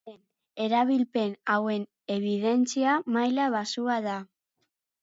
Dena 0.01 0.13
den, 0.13 0.21
erabilpen 0.67 1.35
hauen 1.57 1.85
ebidentzia 2.17 2.97
maila 3.19 3.47
baxua 3.59 4.01
da. 4.11 4.19